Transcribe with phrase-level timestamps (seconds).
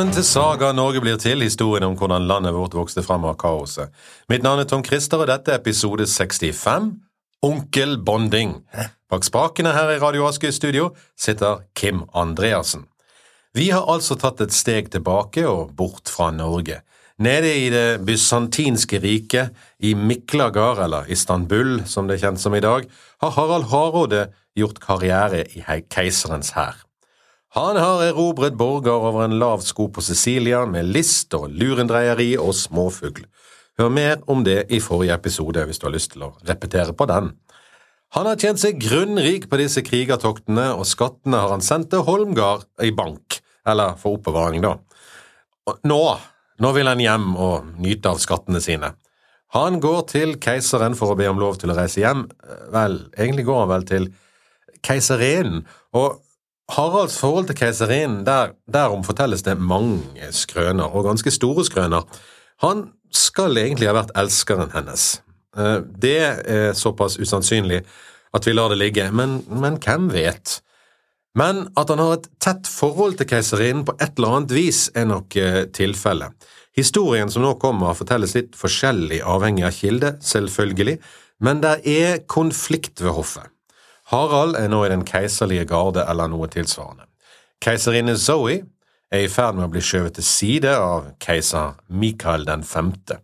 [0.00, 3.90] Velkommen til Saga Norge blir til, historien om hvordan landet vårt vokste frem av kaoset.
[4.32, 6.86] Mitt navn er Tom Christer, og dette er episode 65,
[7.44, 8.54] Onkel Bonding.
[9.12, 10.88] Bak spakene her i Radio Aske studio
[11.20, 12.88] sitter Kim Andreassen.
[13.52, 16.80] Vi har altså tatt et steg tilbake og bort fra Norge.
[17.20, 19.52] Nede i det bysantinske riket,
[19.84, 22.88] i Miklagard, eller Istanbul som det er kjent som i dag,
[23.20, 25.60] har Harald Hardråde gjort karriere i
[25.92, 26.86] keiserens hær.
[27.56, 32.52] Han har erobret borger over en lav sko på Sicilia med list og lurendreieri og
[32.54, 33.24] småfugl.
[33.80, 37.08] Hør mer om det i forrige episode hvis du har lyst til å repetere på
[37.10, 37.32] den.
[38.14, 42.68] Han har tjent seg grunnrik på disse krigertoktene, og skattene har han sendt til Holmgard
[42.82, 44.76] i bank, eller for oppbevaring, da.
[45.86, 46.00] Nå,
[46.62, 48.94] nå vil han hjem og nyte av skattene sine.
[49.58, 52.28] Han går til keiseren for å be om lov til å reise hjem.
[52.74, 54.10] Vel, egentlig går han vel til
[54.86, 55.64] keiserinnen,
[55.98, 56.20] og
[56.76, 62.06] Haralds forhold til keiserinnen, der, derom fortelles det mange skrøner, og ganske store skrøner.
[62.64, 65.20] Han skal egentlig ha vært elskeren hennes.
[65.58, 67.82] Eh, det er såpass usannsynlig
[68.36, 70.60] at vi lar det ligge, men, men hvem vet?
[71.38, 75.06] Men at han har et tett forhold til keiserinnen på et eller annet vis, er
[75.10, 76.34] nok eh, tilfellet.
[76.76, 80.98] Historien som nå kommer, fortelles litt forskjellig avhengig av kilde, selvfølgelig,
[81.42, 83.50] men det er konflikt ved hoffet.
[84.10, 87.06] Harald er nå i den keiserlige garde eller noe tilsvarende.
[87.62, 88.62] Keiserinne Zoe
[89.10, 93.20] er i ferd med å bli skjøvet til side av keiser Mikael den femte.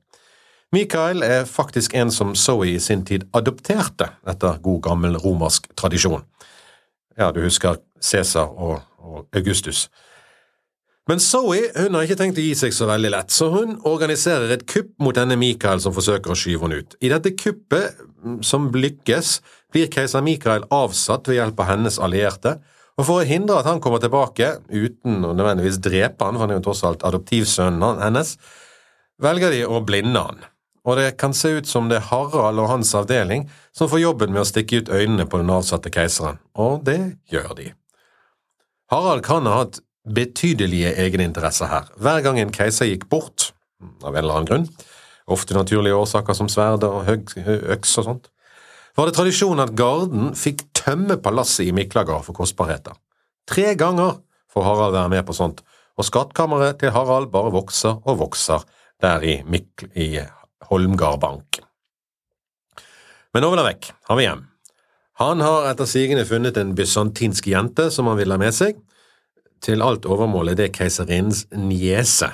[0.75, 6.27] Mikael er faktisk en som Zoe i sin tid adopterte, etter god gammel romersk tradisjon.
[7.19, 9.87] Ja, du husker Cæsar og, og Augustus.
[11.07, 14.51] Men Zoe hun har ikke tenkt å gi seg så veldig lett, så hun organiserer
[14.57, 16.97] et kupp mot denne Mikael som forsøker å skyve henne ut.
[16.99, 19.39] I dette kuppet, mm, som lykkes,
[19.77, 22.57] blir keiser Mikael avsatt ved hjelp av hennes allierte,
[22.97, 26.55] og for å hindre at han kommer tilbake, uten å nødvendigvis drepe han, for han
[26.55, 28.37] er jo tross alt adoptivsønnen hennes,
[29.21, 30.39] velger de å blinde han.
[30.87, 34.33] Og det kan se ut som det er Harald og hans avdeling som får jobben
[34.33, 37.01] med å stikke ut øynene på den avsatte keiseren, og det
[37.33, 37.73] gjør de.
[38.93, 41.91] Harald kan ha hatt betydelige egeninteresser her.
[41.99, 43.51] Hver gang en keiser gikk bort,
[44.07, 44.69] av en eller annen grunn,
[45.27, 48.31] ofte naturlige årsaker som sverd og øks og sånt,
[48.97, 52.97] var det tradisjon at garden fikk tømme palasset i Miklagard for kostbarheter.
[53.47, 54.17] Tre ganger
[54.53, 55.61] får Harald være med på sånt,
[55.97, 58.65] og skattkammeret til Harald bare vokser og vokser
[59.03, 60.11] der i, Mikl i
[60.71, 61.61] Holmgard bank.
[63.35, 64.45] Men nå vil han vekk, han vil hjem.
[65.21, 68.81] Han har etter sigende funnet en bysantinsk jente som han vil ha med seg,
[69.65, 72.29] til alt overmål er det keiserinnens niese.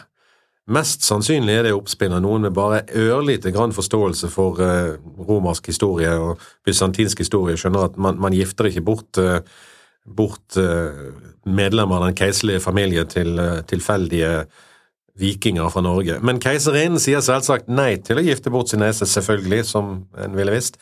[0.70, 5.72] Mest sannsynlig er det oppspinn av noen med bare ørlite grann forståelse for uh, romersk
[5.72, 9.40] historie og bysantinsk historie, skjønner at man, man gifter ikke bort, uh,
[10.06, 11.08] bort uh,
[11.50, 14.44] medlemmer av den keiserlige familie til tilfeldige
[15.18, 16.20] vikinger fra Norge.
[16.22, 20.54] Men keiserinnen sier selvsagt nei til å gifte bort sin nese, selvfølgelig, som en ville
[20.54, 20.78] visst.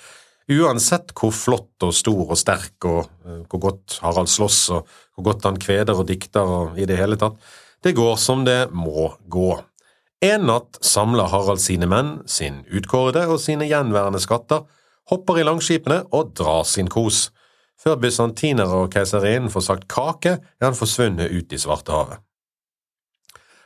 [0.51, 3.09] Uansett hvor flott og stor og sterk og
[3.49, 7.17] hvor godt Harald slåss og hvor godt han kveder og dikter og i det hele
[7.21, 7.41] tatt.
[7.81, 9.55] Det går som det må gå.
[10.21, 14.67] En natt samler Harald sine menn, sin utkårede og sine gjenværende skatter,
[15.09, 17.31] hopper i langskipene og drar sin kos.
[17.81, 22.21] Før bysantinere og keiserinnen får sagt kake, er han forsvunnet ut i Svartehavet.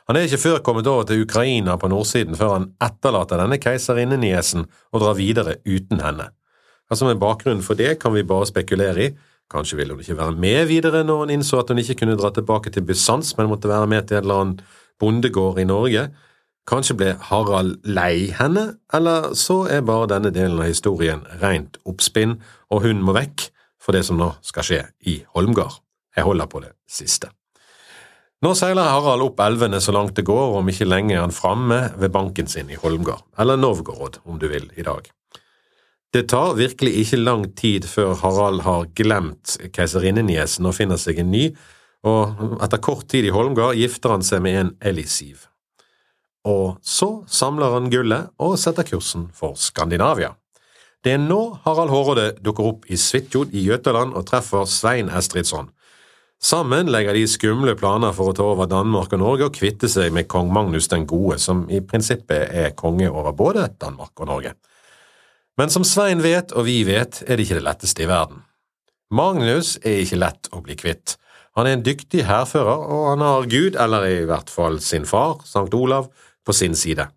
[0.07, 4.67] Han er ikke før kommet over til Ukraina på nordsiden før han etterlater denne keiserinneniesen
[4.93, 6.29] og drar videre uten henne.
[6.85, 9.15] Hva som er bakgrunnen for det, kan vi bare spekulere i,
[9.51, 12.31] Kanskje ville hun ikke være med videre når hun innså at hun ikke kunne dra
[12.33, 14.63] tilbake til Bysants, men måtte være med til en eller annen
[14.97, 16.07] bondegård i Norge.
[16.65, 22.39] Kanskje ble Harald lei henne, eller så er bare denne delen av historien rent oppspinn,
[22.73, 25.77] og hun må vekk for det som nå skal skje i Holmgard.
[26.15, 27.29] Jeg holder på det siste.
[28.41, 31.79] Nå seiler Harald opp elvene så langt det går, om ikke lenge er han framme
[32.01, 35.07] ved banken sin i Holmgard, eller Novgorod om du vil, i dag.
[36.13, 41.33] Det tar virkelig ikke lang tid før Harald har glemt keiserinneniesen og finner seg en
[41.33, 41.49] ny,
[42.05, 45.49] og etter kort tid i Holmgard gifter han seg med en Elisiv.
[46.45, 50.35] Og så samler han gullet og setter kursen for Skandinavia.
[51.05, 55.71] Det er nå Harald Hårråde dukker opp i Svitjod i Jøtaland og treffer Svein Estridsson.
[56.41, 60.13] Sammen legger de skumle planer for å ta over Danmark og Norge og kvitte seg
[60.13, 64.55] med kong Magnus den gode, som i prinsippet er konge over både Danmark og Norge.
[65.57, 68.43] Men som Svein vet, og vi vet, er det ikke det letteste i verden.
[69.15, 71.15] Magnus er ikke lett å bli kvitt.
[71.55, 75.39] Han er en dyktig hærfører, og han har Gud, eller i hvert fall sin far,
[75.47, 76.09] Sankt Olav,
[76.45, 77.07] på sin side.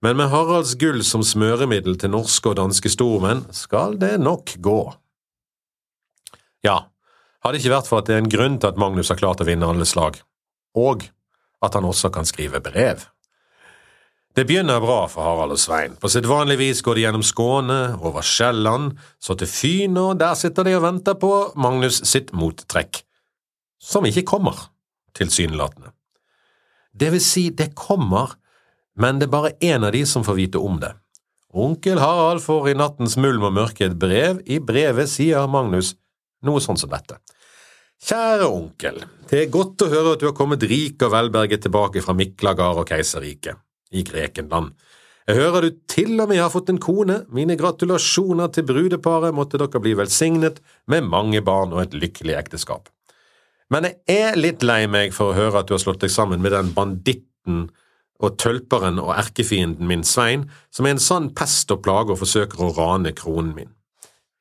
[0.00, 4.80] Men med Haralds gull som smøremiddel til norske og danske stormenn skal det nok gå.
[6.64, 6.86] Ja,
[7.44, 9.48] hadde ikke vært for at det er en grunn til at Magnus har klart å
[9.48, 10.20] vinne alle slag,
[10.76, 11.04] og
[11.60, 13.04] at han også kan skrive brev.
[14.36, 15.96] Det begynner bra for Harald og Svein.
[16.00, 20.36] På sitt vanlige vis går de gjennom Skåne, over Sjælland, så til Fyn, og der
[20.38, 23.02] sitter de og venter på Magnus sitt mottrekk,
[23.82, 24.68] som ikke kommer,
[25.18, 25.90] tilsynelatende.
[26.92, 28.36] Det vil si, det kommer,
[28.98, 30.92] men det er bare én av de som får vite om det.
[31.50, 35.96] Onkel Harald får i nattens mulm og mørke et brev, i brevet sier Magnus
[36.46, 37.18] noe sånn som dette.
[38.00, 42.00] Kjære onkel, det er godt å høre at du har kommet rik og velberget tilbake
[42.04, 43.60] fra Miklagard og Keiserriket
[43.92, 44.72] i Grekenland.
[45.28, 49.60] Jeg hører du til og med har fått en kone, mine gratulasjoner til brudeparet, måtte
[49.60, 52.88] dere bli velsignet med mange barn og et lykkelig ekteskap.
[53.70, 56.42] Men jeg er litt lei meg for å høre at du har slått deg sammen
[56.42, 57.68] med den banditten
[58.20, 62.60] og tølperen og erkefienden min Svein, som er en sann pest og plage og forsøker
[62.60, 63.70] å rane kronen min.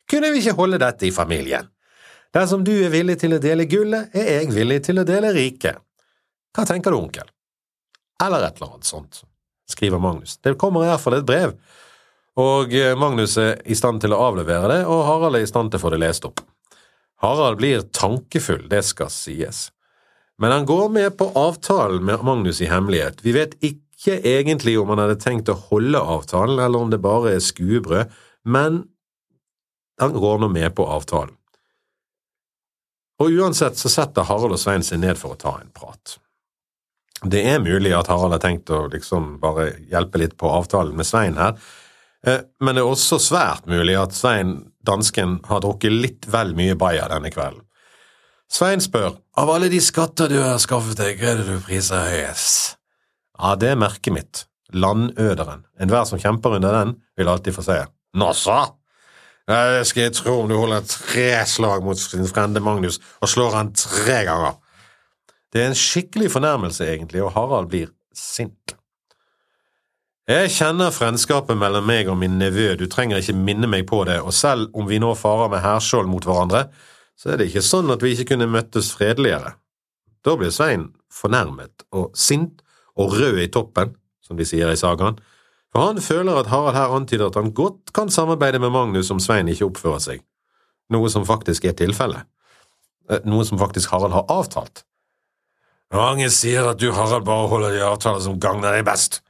[0.09, 1.69] Kunne vi ikke holde dette i familien?
[2.33, 5.79] Dersom du er villig til å dele gullet, er jeg villig til å dele riket.
[6.53, 7.29] Hva tenker du, onkel?
[8.21, 9.23] Eller et eller annet sånt
[9.69, 10.37] skriver Magnus.
[10.41, 11.53] Det kommer i hvert fall et brev,
[12.41, 15.71] og eh, Magnus er i stand til å avlevere det, og Harald er i stand
[15.71, 16.41] til å få det lest opp.
[17.19, 19.69] Harald blir tankefull, det skal sies.
[20.39, 23.19] Men han går med på avtalen med Magnus i hemmelighet.
[23.25, 27.35] Vi vet ikke egentlig om han hadde tenkt å holde avtalen, eller om det bare
[27.35, 28.13] er skuebrød,
[28.47, 28.85] men
[29.99, 31.35] han går nå med på avtalen.
[33.19, 36.15] Og uansett så setter Harald og Svein seg ned for å ta en prat.
[37.19, 41.07] Det er mulig at Harald har tenkt å liksom bare hjelpe litt på avtalen med
[41.07, 41.57] Svein her,
[42.23, 46.77] eh, men det er også svært mulig at Svein, dansken, har drukket litt vel mye
[46.79, 47.65] bayer denne kvelden.
[48.49, 52.07] Svein spør, av alle de skatter du har skaffet deg, hva er det du priser
[52.09, 52.79] høyest?
[53.37, 54.41] Ja, det er merket mitt,
[54.73, 55.67] landøderen.
[55.79, 57.83] Enhver som kjemper under den, vil alltid få se.
[58.33, 58.59] så!
[59.49, 63.55] Det skal jeg tro om du holder tre slag mot sin frende Magnus og slår
[63.57, 64.59] han tre ganger.
[65.49, 68.58] Det er en skikkelig fornærmelse, egentlig, og Harald blir sint.
[70.29, 74.19] Jeg kjenner frendskapet mellom meg og min nevø, du trenger ikke minne meg på det,
[74.21, 76.67] og selv om vi nå farer med hærskjold mot hverandre,
[77.17, 79.55] så er det ikke sånn at vi ikke kunne møttes fredeligere.
[80.21, 82.61] Da blir Svein fornærmet og sint
[82.93, 85.17] og rød i toppen, som de sier i sagaen,
[85.73, 89.21] for han føler at Harald her antyder at han godt kan samarbeide med Magnus om
[89.23, 90.21] Svein ikke oppfører seg,
[90.93, 92.29] noe som faktisk er tilfellet,
[93.09, 94.83] eh, noe som faktisk Harald har avtalt.
[95.89, 99.23] Mange sier at du, Harald, bare holder de avtaler som gagner deg best.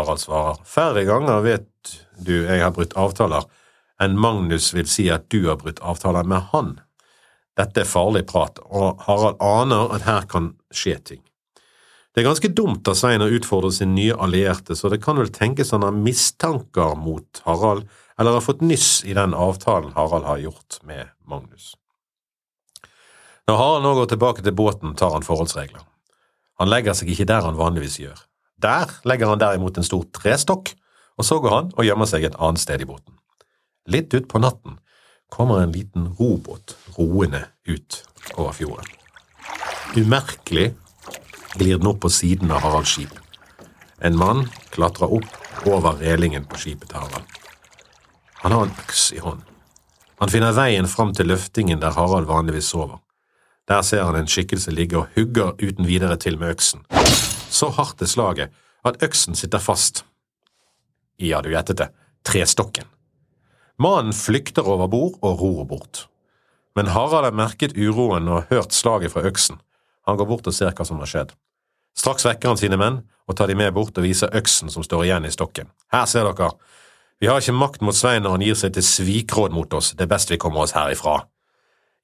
[0.00, 3.44] Harald svarer, færre ganger vet du jeg har brutt avtaler
[4.00, 6.78] enn Magnus vil si at du har brutt avtaler med han.
[7.58, 11.20] Dette er farlig prat, og Harald aner at her kan skje ting.
[12.10, 15.28] Det er ganske dumt av Svein å utfordre sin nye allierte, så det kan vel
[15.34, 17.84] tenkes han har mistanker mot Harald,
[18.16, 21.74] eller har fått nyss i den avtalen Harald har gjort med Magnus.
[23.46, 25.84] Når Harald nå går tilbake til båten, tar han forholdsregler.
[26.60, 28.18] Han legger seg ikke der han vanligvis gjør.
[28.60, 30.74] Der legger han derimot en stor trestokk,
[31.16, 33.16] og så går han og gjemmer seg et annet sted i båten.
[33.90, 34.78] Litt utpå natten
[35.32, 38.02] kommer en liten robåt roende ut
[38.36, 38.86] over fjorden.
[39.96, 40.70] Umerkelig
[41.58, 43.12] glir den opp på siden av Haralds skip.
[44.00, 47.26] En mann klatrer opp over relingen på skipet til Harald.
[48.42, 49.46] Han har en øks i hånden.
[50.20, 53.00] Han finner veien fram til løftingen der Harald vanligvis sover.
[53.70, 56.82] Der ser han en skikkelse ligge og hugger uten videre til med øksen.
[57.50, 60.04] Så hardt er slaget at øksen sitter fast
[61.20, 61.90] ja, du gjettet det,
[62.24, 62.86] trestokken.
[63.80, 66.06] Mannen flykter over bord og ror bort.
[66.76, 69.60] Men Harald har merket uroen og hørt slaget fra øksen.
[70.08, 71.34] Han går bort og ser hva som har skjedd.
[71.96, 75.04] Straks vekker han sine menn og tar de med bort og viser øksen som står
[75.06, 75.68] igjen i stokken.
[75.92, 76.54] Her ser dere,
[77.20, 80.06] vi har ikke makt mot Svein når han gir seg til svikråd mot oss, det
[80.06, 81.20] er best vi kommer oss herifra.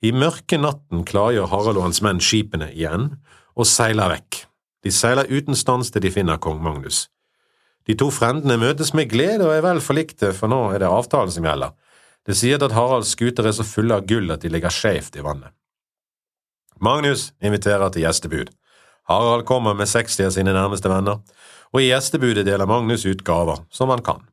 [0.04, 3.14] I mørke natten klargjør Harald og hans menn skipene igjen
[3.56, 4.42] og seiler vekk.
[4.84, 7.06] De seiler uten stans til de finner kong Magnus.
[7.86, 11.32] De to frendene møtes med glede og er vel forlikte, for nå er det avtalen
[11.32, 11.72] som gjelder.
[12.26, 15.24] Det sier at Haralds skuter er så fulle av gull at de ligger skjevt i
[15.24, 15.54] vannet.
[16.82, 18.50] Magnus inviterer til gjestebud.
[19.08, 21.22] Harald kommer med 60 av sine nærmeste venner,
[21.72, 24.26] og i gjestebudet deler Magnus ut gaver, som han kan.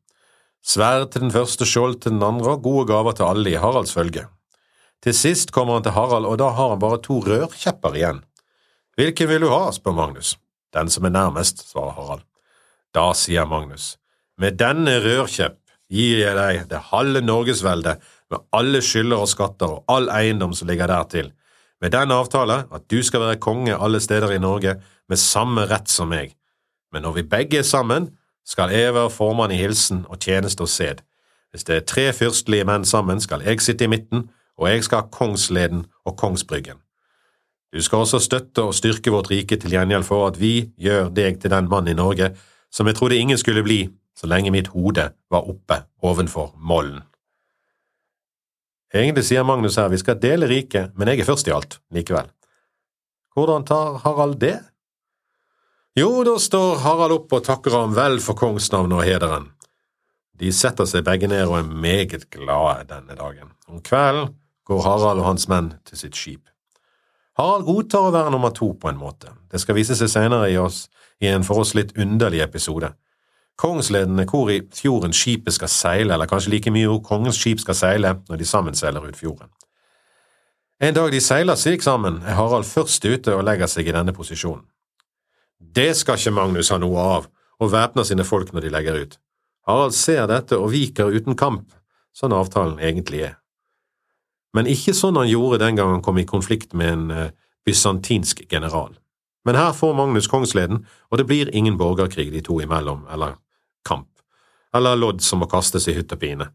[0.65, 3.93] Sverd til den første, skjold til den andre og gode gaver til alle i Haralds
[3.93, 4.25] følge.
[5.03, 8.21] Til sist kommer han til Harald, og da har han bare to rørkjepper igjen.
[8.95, 10.37] Hvilken vil du ha, spør Magnus.
[10.73, 12.23] Den som er nærmest, svarer Harald.
[12.95, 13.97] Da sier Magnus,
[14.39, 15.59] med denne rørkjepp
[15.93, 20.69] gir jeg deg det halve Norgesveldet med alle skylder og skatter og all eiendom som
[20.69, 21.31] ligger dertil,
[21.81, 24.77] med den avtale at du skal være konge alle steder i Norge
[25.09, 26.31] med samme rett som meg.
[26.93, 28.13] Men når vi begge er sammen,
[28.45, 31.01] skal jeg være formann i hilsen og tjeneste og sed.
[31.51, 35.03] Hvis det er tre fyrstelige menn sammen, skal jeg sitte i midten, og jeg skal
[35.03, 36.79] ha Kongsleden og Kongsbryggen.
[37.73, 41.39] Du skal også støtte og styrke vårt rike til gjengjeld for at vi gjør deg
[41.41, 42.33] til den mann i Norge
[42.73, 47.01] som jeg trodde ingen skulle bli så lenge mitt hode var oppe ovenfor mollen.
[48.93, 52.29] Egentlig sier Magnus her vi skal dele riket, men jeg er først i alt, likevel.
[53.33, 54.59] Hvordan tar Harald det?
[55.97, 59.49] Jo, da står Harald opp og takker ham vel for kongsnavnet og hederen.
[60.37, 63.49] De setter seg begge ned og er meget glade denne dagen.
[63.69, 64.33] Om kvelden
[64.67, 66.49] går Harald og hans menn til sitt skip.
[67.37, 69.31] Harald godtar å være nummer to på en måte.
[69.51, 70.85] Det skal vise seg senere i, oss,
[71.21, 72.91] i en for oss litt underlig episode.
[73.59, 77.77] Kongsledende hvor i fjorden skipet skal seile, eller kanskje like mye hvor kongens skip skal
[77.77, 79.49] seile når de sammen seiler ut fjorden.
[80.81, 84.13] En dag de seiler slik sammen, er Harald først ute og legger seg i denne
[84.13, 84.65] posisjonen.
[85.57, 87.29] Det skal ikke Magnus ha noe av,
[87.61, 89.13] og væpner sine folk når de legger ut.
[89.69, 91.69] Harald ser dette og viker uten kamp,
[92.13, 93.37] sånn avtalen egentlig er.
[94.53, 97.29] Men ikke sånn han gjorde den gang han kom i konflikt med en uh,
[97.65, 98.93] bysantinsk general.
[99.45, 103.35] Men her får Magnus kongsleden, og det blir ingen borgerkrig de to imellom, eller
[103.87, 104.09] kamp,
[104.75, 106.47] eller lodd som må kastes i hytt og pine.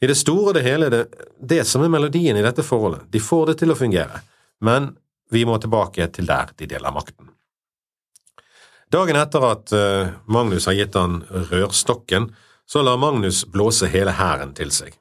[0.00, 1.04] I det store og det hele er det
[1.40, 4.20] det som er melodien i dette forholdet, de får det til å fungere,
[4.60, 4.92] men
[5.32, 7.30] vi må tilbake til der de deler makten.
[8.92, 12.28] Dagen etter at uh, Magnus har gitt han rørstokken,
[12.66, 14.92] så lar Magnus blåse hele hæren til seg.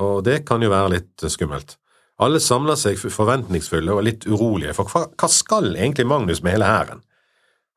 [0.00, 1.76] Og det kan jo være litt skummelt.
[2.22, 7.02] Alle samler seg forventningsfulle og litt urolige, for hva skal egentlig Magnus med hele hæren?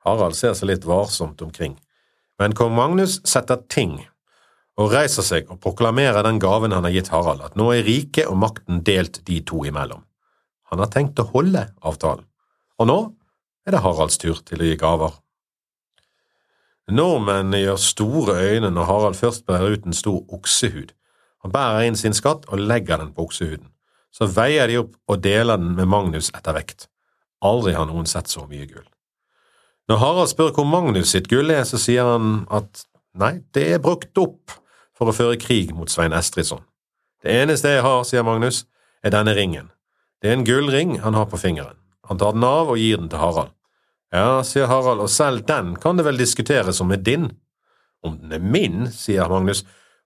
[0.05, 1.79] Harald ser seg litt varsomt omkring,
[2.39, 3.97] men kong Magnus setter ting
[4.77, 8.29] og reiser seg og proklamerer den gaven han har gitt Harald, at nå er riket
[8.29, 10.03] og makten delt de to imellom.
[10.69, 12.27] Han har tenkt å holde avtalen,
[12.77, 12.99] og nå
[13.65, 15.15] er det Haralds tur til å gi gaver.
[16.91, 20.91] Nordmennene gjør store øyne når Harald først bærer ut en stor oksehud.
[21.45, 23.67] Han bærer inn sin skatt og legger den på oksehuden.
[24.09, 26.87] Så veier de opp og deler den med Magnus etter vekt.
[27.45, 28.87] Aldri har noen sett så mye gull.
[29.85, 33.83] Når Harald spør hvor Magnus sitt gull er, så sier han at nei, det er
[33.83, 34.55] brukt opp
[34.97, 36.65] for å føre krig mot Svein Estridsson.
[37.21, 38.63] Det eneste jeg har, sier Magnus,
[39.05, 39.69] er denne ringen.
[40.23, 41.77] Det er en gullring han har på fingeren.
[42.09, 43.53] Han tar den av og gir den til Harald.
[44.15, 47.29] Ja, sier Harald, og selv den kan det vel diskuteres om er din?
[48.01, 49.61] Om den er min, sier Magnus,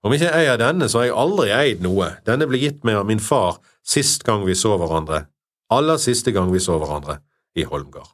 [0.06, 3.00] om ikke jeg eier denne, så har jeg aldri eid noe, denne ble gitt meg
[3.00, 5.26] av min far sist gang vi så hverandre,
[5.72, 7.20] aller siste gang vi så hverandre,
[7.58, 8.08] i Holmgard.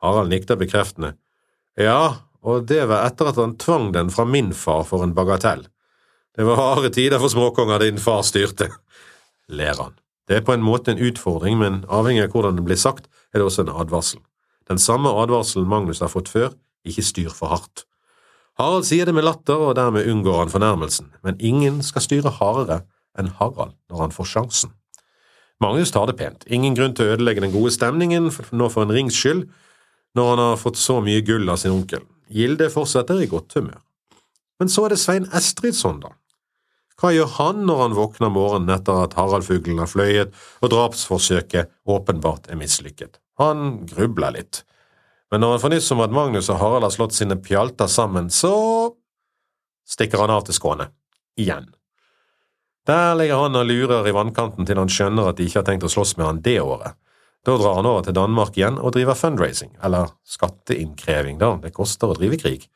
[0.00, 1.14] Harald nikter bekreftende.
[1.78, 5.66] Ja, og det var etter at han tvang den fra min far for en bagatell.
[6.36, 8.70] Det var harde tider for småkonger din far styrte,
[9.50, 9.96] ler han.
[10.28, 13.40] Det er på en måte en utfordring, men avhengig av hvordan det blir sagt, er
[13.40, 14.20] det også en advarsel.
[14.70, 16.52] Den samme advarselen Magnus har fått før,
[16.86, 17.84] ikke styr for hardt.
[18.60, 22.82] Harald sier det med latter, og dermed unngår han fornærmelsen, men ingen skal styre hardere
[23.18, 24.74] enn Harald når han får sjansen.
[25.64, 28.92] Magnus tar det pent, ingen grunn til å ødelegge den gode stemningen nå for en
[28.92, 29.46] rings skyld,
[30.16, 32.04] når han har fått så mye gull av sin onkel.
[32.28, 33.80] Gilde fortsetter i godt humør.
[34.60, 36.12] Men så er det Svein Estridsson, da.
[37.00, 42.50] Hva gjør han når han våkner morgenen etter at Haraldfuglen har fløyet og drapsforsøket åpenbart
[42.52, 43.16] er mislykket?
[43.40, 44.66] Han grubler litt.
[45.30, 48.30] Men når han får nyss om at Magnus og Harald har slått sine pjalter sammen,
[48.34, 48.54] så
[49.88, 50.90] stikker han av til Skåne.
[51.38, 51.68] Igjen.
[52.88, 55.86] Der ligger han og lurer i vannkanten til han skjønner at de ikke har tenkt
[55.86, 56.98] å slåss med han det året.
[57.46, 62.10] Da drar han over til Danmark igjen og driver fundraising, eller skatteinnkreving, da, det koster
[62.10, 62.66] å drive krig.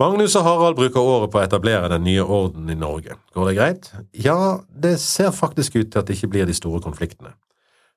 [0.00, 3.18] Magnus og Harald bruker året på å etablere den nye orden i Norge.
[3.36, 3.90] Går det greit?
[4.16, 7.34] Ja, det ser faktisk ut til at det ikke blir de store konfliktene.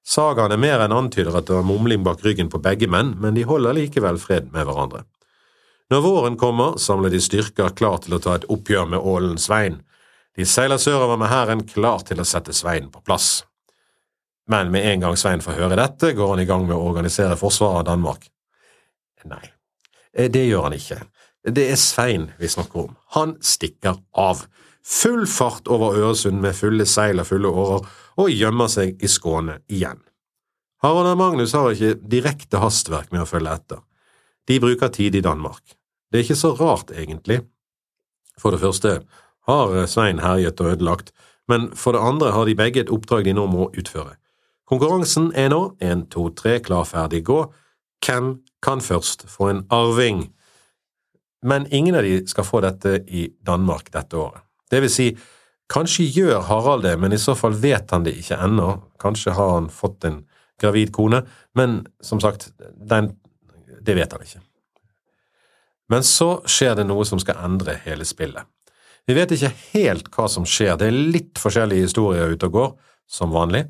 [0.03, 3.37] Sagaen er mer enn antyder at det var mumling bak ryggen på begge menn, men
[3.37, 5.05] de holder likevel fred med hverandre.
[5.91, 9.81] Når våren kommer, samler de styrker klar til å ta et oppgjør med ålen Svein.
[10.35, 13.43] De seiler sørover med hæren klar til å sette Svein på plass.
[14.49, 17.37] Men med en gang Svein får høre dette, går han i gang med å organisere
[17.39, 18.27] forsvaret av Danmark.
[19.29, 19.45] Nei,
[20.11, 20.99] eh, det gjør han ikke.
[21.43, 22.97] Det er Svein vi snakker om.
[23.15, 24.45] Han stikker av.
[24.83, 27.85] Full fart over Øresund med fulle seil og fulle årer,
[28.19, 30.01] og gjemmer seg i Skåne igjen.
[30.83, 33.79] Harald og Magnus har ikke direkte hastverk med å følge etter.
[34.47, 35.77] De bruker tid i Danmark.
[36.11, 37.39] Det er ikke så rart, egentlig.
[38.37, 38.97] For det første
[39.47, 41.13] har Svein herjet og ødelagt,
[41.47, 44.17] men for det andre har de begge et oppdrag de nå må utføre.
[44.67, 47.41] Konkurransen er nå én, to, tre, klar, ferdig, gå.
[48.03, 50.25] Hvem kan først få en arving?
[51.43, 54.43] Men ingen av de skal få dette i Danmark dette året.
[54.73, 55.07] Det vil si,
[55.71, 58.75] Kanskje gjør Harald det, men i så fall vet han det ikke ennå.
[59.01, 60.19] Kanskje har han fått en
[60.61, 61.23] gravid kone,
[61.57, 63.13] men som sagt, den,
[63.81, 64.41] det vet han ikke.
[65.91, 68.45] Men så skjer det noe som skal endre hele spillet.
[69.07, 72.69] Vi vet ikke helt hva som skjer, det er litt forskjellige historier ute og går,
[73.09, 73.65] som vanlig,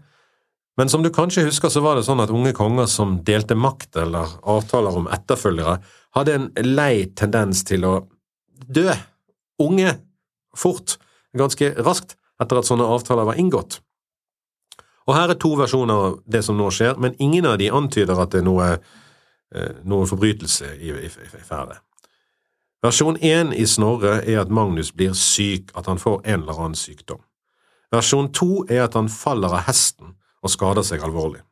[0.77, 3.99] Men som du kanskje husker, så var det sånn at unge konger som delte makt
[4.01, 5.75] eller avtaler om etterfølgere,
[6.17, 7.91] hadde en lei tendens til å
[8.65, 8.87] dø
[9.61, 9.93] unge
[10.57, 10.97] fort,
[11.37, 13.79] ganske raskt, etter at sånne avtaler var inngått.
[15.07, 18.19] Og her er to versjoner av det som nå skjer, men ingen av de antyder
[18.19, 18.69] at det er noe,
[19.55, 21.79] eh, noe forbrytelse i, i, i ferde.
[22.83, 26.79] Versjon én i Snorre er at Magnus blir syk, at han får en eller annen
[26.79, 27.21] sykdom.
[27.93, 31.43] Versjon to er at han faller av hesten og skader seg alvorlig.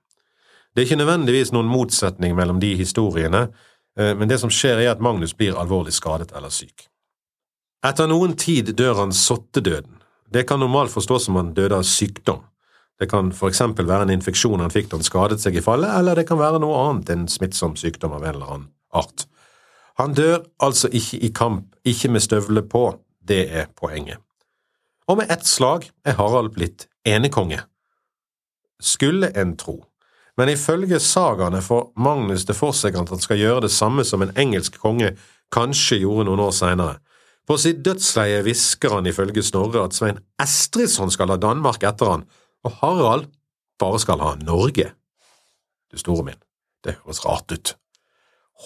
[0.72, 3.48] Det er ikke nødvendigvis noen motsetning mellom de historiene,
[4.00, 6.91] eh, men det som skjer er at Magnus blir alvorlig skadet eller syk.
[7.82, 9.98] Etter noen tid dør han sottedøden.
[10.32, 12.44] Det kan normalt forstås som han døde av sykdom.
[13.02, 15.90] Det kan for eksempel være en infeksjon han fikk da han skadet seg i fallet,
[15.90, 19.26] eller det kan være noe annet, enn smittsom sykdom av en eller annen art.
[19.98, 22.86] Han dør altså ikke i kamp, ikke med støvler på,
[23.26, 24.22] det er poenget.
[25.10, 27.64] Og med ett slag er Harald blitt enekonge.
[28.82, 29.82] Skulle en tro.
[30.38, 34.22] Men ifølge sagaene får Magnus det for seg at han skal gjøre det samme som
[34.22, 35.16] en engelsk konge
[35.52, 37.02] kanskje gjorde noen år seinere.
[37.48, 42.26] På sitt dødsleie hvisker han ifølge Snorre at Svein Estridsson skal ha Danmark etter han,
[42.64, 43.30] og Harald
[43.82, 44.92] bare skal ha Norge.
[45.92, 46.42] Du store min,
[46.86, 47.76] det høres rart ut.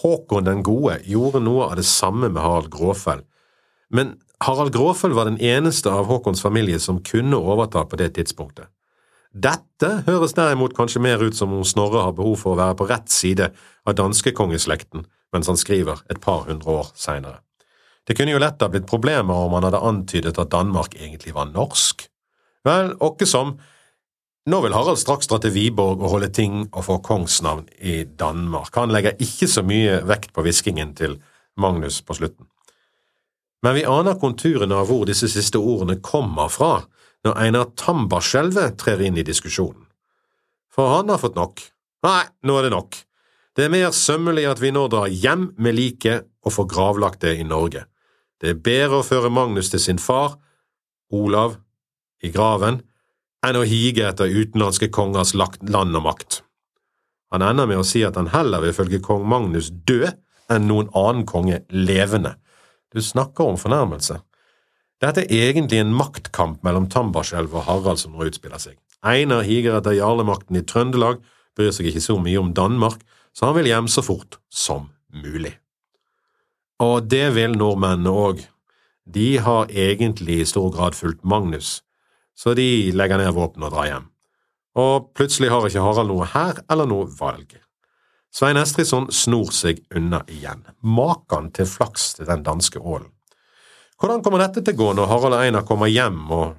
[0.01, 3.23] Håkon den gode gjorde noe av det samme med Harald Gråfell,
[3.89, 8.67] men Harald Gråfell var den eneste av Håkons familie som kunne overta på det tidspunktet.
[9.35, 12.87] Dette høres derimot kanskje mer ut som om Snorre har behov for å være på
[12.91, 13.49] rett side
[13.83, 17.44] av danskekongeslekten mens han skriver et par hundre år seinere.
[18.05, 21.49] Det kunne jo lett ha blitt problemer om han hadde antydet at Danmark egentlig var
[21.49, 22.05] norsk.
[22.65, 23.55] Vel, åkke som,
[24.45, 28.75] nå vil Harald straks dra til Viborg og holde ting og få kongsnavn i Danmark.
[28.77, 31.17] Han legger ikke så mye vekt på hviskingen til
[31.57, 32.45] Magnus på slutten.
[33.65, 36.83] Men vi aner konturene av hvor disse siste ordene kommer fra
[37.25, 39.87] når Einar Tambarskjelvet trer inn i diskusjonen.
[40.69, 41.63] For han har fått nok.
[42.05, 42.99] Nei, nå er det nok.
[43.55, 47.37] Det er mer sømmelig at vi nå drar hjem med liket og får gravlagt det
[47.39, 47.87] i Norge.
[48.45, 50.35] Det er bedre å føre Magnus til sin far,
[51.09, 51.55] Olav,
[52.21, 52.83] i graven,
[53.41, 56.43] enn å hige etter utenlandske kongers land og makt.
[57.33, 60.11] Han ender med å si at han heller vil følge kong Magnus død
[60.53, 62.35] enn noen annen konge levende.
[62.93, 64.19] Du snakker om fornærmelse.
[65.01, 68.77] Dette er egentlig en maktkamp mellom Tambarskjelv og Harald som nå utspiller seg.
[69.01, 71.17] Einar higer etter jarlemakten i Trøndelag,
[71.57, 73.01] bryr seg ikke så mye om Danmark,
[73.33, 75.57] så han vil hjem så fort som mulig.
[76.83, 78.41] Og det vil nordmennene òg.
[79.05, 81.83] De har egentlig i stor grad fulgt Magnus,
[82.35, 84.07] så de legger ned våpenet og drar hjem.
[84.75, 87.53] Og plutselig har ikke Harald noe her eller noe valg.
[88.35, 90.65] Svein Estridsson snor seg unna igjen.
[90.83, 93.13] Makan til flaks til den danske ålen.
[94.01, 96.57] Hvordan kommer dette til å gå når Harald og Einar kommer hjem og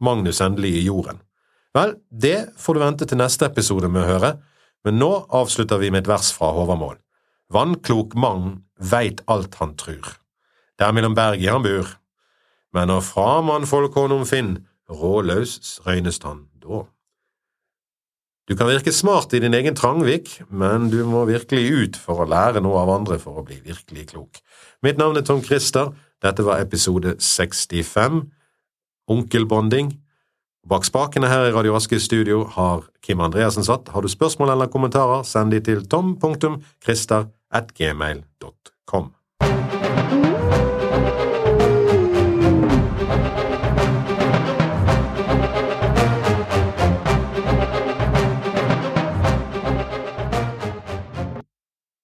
[0.00, 1.20] Magnus endelig i jorden?
[1.76, 4.32] Vel, det får du vente til neste episode med å høre,
[4.86, 6.96] men nå avslutter vi med et vers fra Håvamål.
[7.52, 10.04] Vannklok mann veit alt han trur.
[10.78, 11.96] Der mellom bergi han bur.
[12.76, 14.58] Men når framann folk honum finn,
[14.88, 16.84] råløs røynes han da.
[18.48, 22.28] Du kan virke smart i din egen trangvik, men du må virkelig ut for å
[22.28, 24.40] lære noe av andre for å bli virkelig klok.
[24.84, 25.92] Mitt navn er Tom Christer,
[26.24, 28.22] dette var episode 65,
[29.08, 29.92] Onkelbonding.
[30.68, 33.88] Bak spakene her i Radio Aske studio har Kim Andreassen satt.
[33.92, 39.14] Har du spørsmål eller kommentarer, send de til tom.christer at gmail.com.